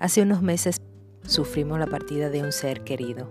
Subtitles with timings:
[0.00, 0.80] Hace unos meses
[1.26, 3.30] sufrimos la partida de un ser querido.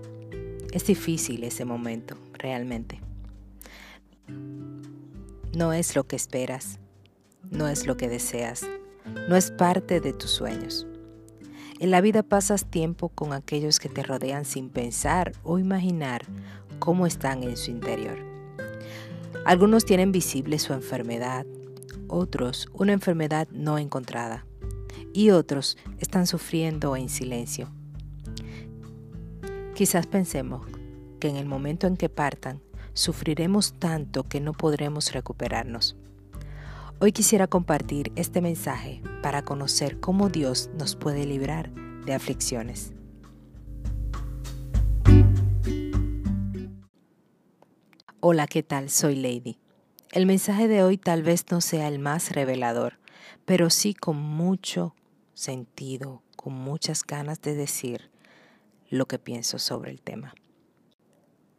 [0.72, 3.02] Es difícil ese momento, realmente.
[5.58, 6.78] No es lo que esperas,
[7.49, 8.67] no es lo que deseas,
[9.28, 10.85] no es parte de tus sueños.
[11.79, 16.22] En la vida pasas tiempo con aquellos que te rodean sin pensar o imaginar
[16.77, 18.20] cómo están en su interior.
[19.43, 21.48] Algunos tienen visible su enfermedad,
[22.07, 24.45] otros una enfermedad no encontrada
[25.13, 27.70] y otros están sufriendo en silencio.
[29.75, 30.65] Quizás pensemos
[31.20, 32.62] que en el momento en que partan,
[32.93, 35.95] sufriremos tanto que no podremos recuperarnos.
[36.99, 41.71] Hoy quisiera compartir este mensaje para conocer cómo Dios nos puede librar
[42.05, 42.93] de aflicciones.
[48.20, 48.90] Hola, ¿qué tal?
[48.90, 49.59] Soy Lady.
[50.12, 52.98] El mensaje de hoy tal vez no sea el más revelador,
[53.49, 54.93] pero sí con mucho
[55.33, 58.11] sentido, con muchas ganas de decir
[58.91, 60.35] lo que pienso sobre el tema.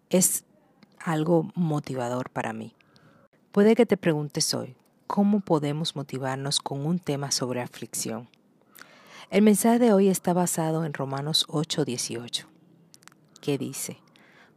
[0.09, 0.45] Es
[1.01, 2.77] algo motivador para mí.
[3.51, 4.77] Puede que te preguntes hoy,
[5.09, 8.29] ¿cómo podemos motivarnos con un tema sobre aflicción?
[9.29, 12.47] El mensaje de hoy está basado en Romanos 8:18,
[13.41, 13.99] que dice,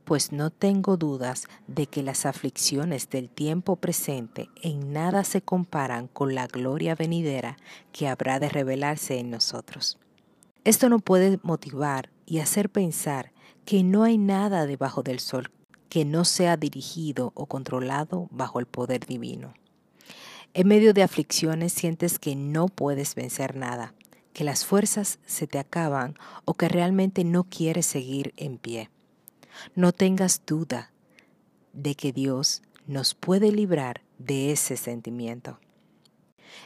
[0.05, 6.07] pues no tengo dudas de que las aflicciones del tiempo presente en nada se comparan
[6.07, 7.57] con la gloria venidera
[7.91, 9.97] que habrá de revelarse en nosotros.
[10.63, 13.31] Esto nos puede motivar y hacer pensar
[13.65, 15.51] que no hay nada debajo del sol
[15.93, 19.53] que no sea dirigido o controlado bajo el poder divino.
[20.55, 23.93] En medio de aflicciones sientes que no puedes vencer nada,
[24.33, 28.89] que las fuerzas se te acaban o que realmente no quieres seguir en pie.
[29.75, 30.91] No tengas duda
[31.73, 35.59] de que Dios nos puede librar de ese sentimiento.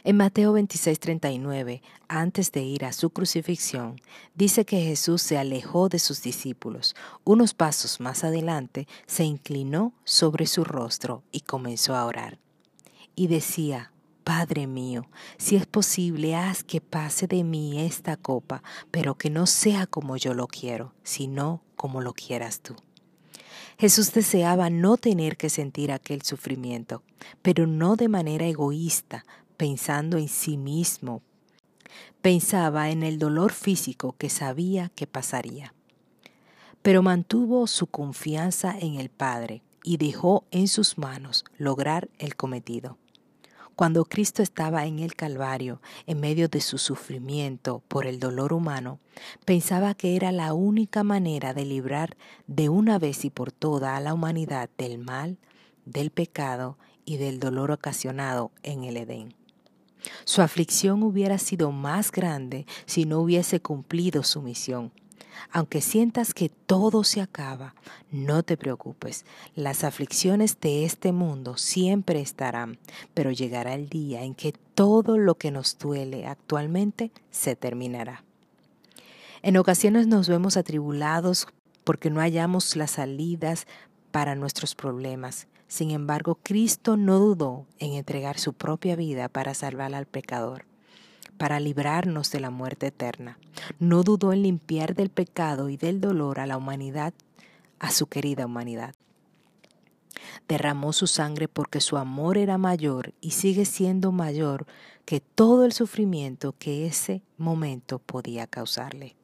[0.04, 4.00] En Mateo 26:39, antes de ir a su crucifixión,
[4.34, 6.94] dice que Jesús se alejó de sus discípulos.
[7.24, 12.38] Unos pasos más adelante, se inclinó sobre su rostro y comenzó a orar.
[13.14, 13.92] Y decía,
[14.28, 15.06] Padre mío,
[15.38, 20.18] si es posible, haz que pase de mí esta copa, pero que no sea como
[20.18, 22.76] yo lo quiero, sino como lo quieras tú.
[23.78, 27.02] Jesús deseaba no tener que sentir aquel sufrimiento,
[27.40, 29.24] pero no de manera egoísta,
[29.56, 31.22] pensando en sí mismo.
[32.20, 35.72] Pensaba en el dolor físico que sabía que pasaría.
[36.82, 42.98] Pero mantuvo su confianza en el Padre y dejó en sus manos lograr el cometido.
[43.78, 48.98] Cuando Cristo estaba en el Calvario, en medio de su sufrimiento por el dolor humano,
[49.44, 52.16] pensaba que era la única manera de librar
[52.48, 55.38] de una vez y por toda a la humanidad del mal,
[55.84, 59.36] del pecado y del dolor ocasionado en el Edén.
[60.24, 64.90] Su aflicción hubiera sido más grande si no hubiese cumplido su misión
[65.50, 67.74] aunque sientas que todo se acaba,
[68.10, 69.24] no te preocupes.
[69.54, 72.78] Las aflicciones de este mundo siempre estarán,
[73.14, 78.24] pero llegará el día en que todo lo que nos duele actualmente se terminará.
[79.42, 81.46] En ocasiones nos vemos atribulados
[81.84, 83.66] porque no hallamos las salidas
[84.10, 85.46] para nuestros problemas.
[85.68, 90.64] Sin embargo, Cristo no dudó en entregar su propia vida para salvar al pecador
[91.36, 93.38] para librarnos de la muerte eterna.
[93.78, 97.12] No dudó en limpiar del pecado y del dolor a la humanidad,
[97.78, 98.94] a su querida humanidad.
[100.48, 104.66] Derramó su sangre porque su amor era mayor y sigue siendo mayor
[105.04, 109.16] que todo el sufrimiento que ese momento podía causarle.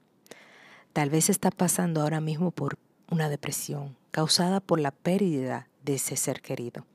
[0.92, 2.78] Tal vez está pasando ahora mismo por
[3.10, 6.86] una depresión causada por la pérdida de ese ser querido.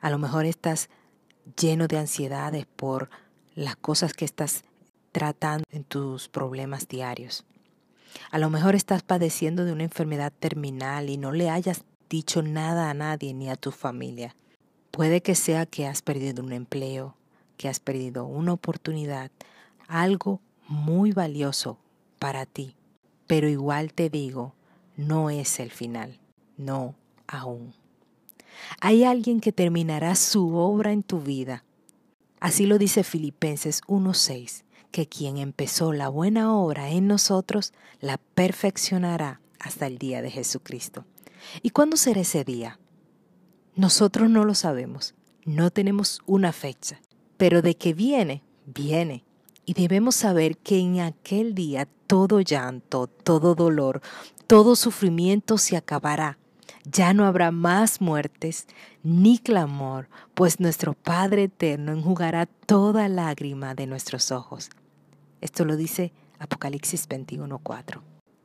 [0.00, 0.88] A lo mejor estás
[1.60, 3.10] lleno de ansiedades por
[3.56, 4.64] las cosas que estás
[5.12, 7.44] tratando en tus problemas diarios.
[8.30, 12.90] A lo mejor estás padeciendo de una enfermedad terminal y no le hayas dicho nada
[12.90, 14.36] a nadie ni a tu familia.
[14.90, 17.16] Puede que sea que has perdido un empleo,
[17.56, 19.30] que has perdido una oportunidad,
[19.88, 21.78] algo muy valioso
[22.18, 22.76] para ti.
[23.26, 24.54] Pero igual te digo,
[24.96, 26.18] no es el final,
[26.58, 26.94] no
[27.26, 27.74] aún.
[28.80, 31.64] Hay alguien que terminará su obra en tu vida
[32.40, 39.40] Así lo dice Filipenses 1.6, que quien empezó la buena obra en nosotros la perfeccionará
[39.58, 41.04] hasta el día de Jesucristo.
[41.62, 42.78] ¿Y cuándo será ese día?
[43.74, 47.00] Nosotros no lo sabemos, no tenemos una fecha,
[47.36, 49.24] pero de que viene, viene.
[49.64, 54.00] Y debemos saber que en aquel día todo llanto, todo dolor,
[54.46, 56.38] todo sufrimiento se acabará
[56.90, 58.66] ya no habrá más muertes
[59.02, 64.70] ni clamor, pues nuestro Padre Eterno enjugará toda lágrima de nuestros ojos.
[65.40, 68.02] Esto lo dice Apocalipsis 21:4.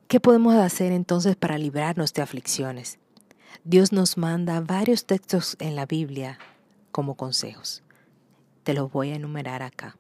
[0.08, 3.00] ¿Qué podemos hacer entonces para librarnos de aflicciones?
[3.64, 6.40] Dios nos manda varios textos en la Biblia
[6.92, 7.84] como consejos.
[8.64, 9.98] Te los voy a enumerar acá.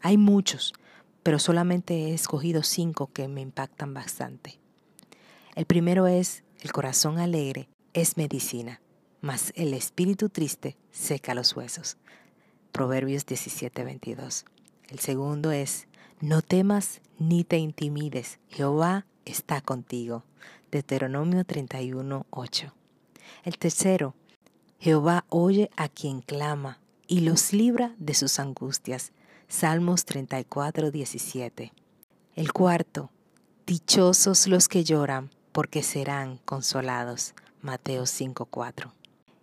[0.00, 0.74] Hay muchos,
[1.22, 4.60] pero solamente he escogido cinco que me impactan bastante.
[5.56, 8.80] El primero es, el corazón alegre es medicina,
[9.20, 11.96] mas el espíritu triste seca los huesos.
[12.72, 14.44] Proverbios 17:22.
[14.88, 15.86] El segundo es,
[16.20, 20.24] no temas ni te intimides, Jehová está contigo.
[20.70, 22.72] Deuteronomio 31:8.
[23.44, 24.14] El tercero,
[24.78, 29.12] Jehová oye a quien clama y los libra de sus angustias.
[29.48, 31.72] Salmos 34:17.
[32.34, 33.10] El cuarto,
[33.66, 37.32] dichosos los que lloran, porque serán consolados.
[37.62, 38.92] Mateo 5:4.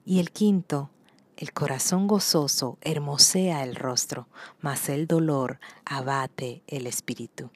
[0.03, 0.89] Y el quinto,
[1.37, 4.27] el corazón gozoso hermosea el rostro,
[4.59, 7.49] mas el dolor abate el espíritu.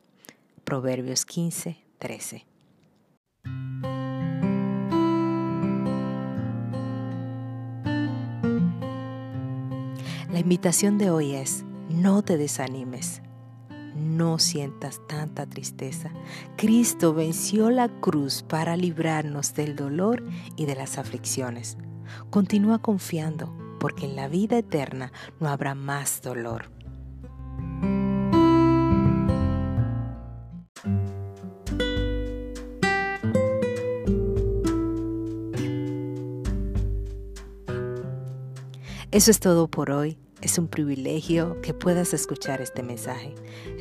[0.64, 2.48] Proverbios 15, 13.
[10.32, 13.22] La invitación de hoy es, no te desanimes,
[14.16, 16.12] no sientas tanta tristeza.
[16.56, 20.24] Cristo venció la cruz para librarnos del dolor
[20.56, 21.78] y de las aflicciones.
[22.30, 26.72] Continúa confiando, porque en la vida eterna no habrá más dolor.
[39.12, 40.18] Eso es todo por hoy.
[40.46, 43.34] Es un privilegio que puedas escuchar este mensaje.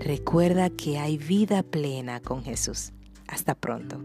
[0.02, 2.94] Recuerda que hay vida plena con Jesús.
[3.28, 4.00] Hasta pronto.